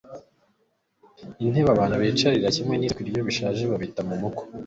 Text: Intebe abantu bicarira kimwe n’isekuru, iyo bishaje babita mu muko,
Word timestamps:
Intebe 1.43 1.69
abantu 1.71 1.95
bicarira 2.01 2.47
kimwe 2.55 2.75
n’isekuru, 2.77 3.07
iyo 3.11 3.23
bishaje 3.27 3.63
babita 3.71 4.01
mu 4.09 4.15
muko, 4.21 4.41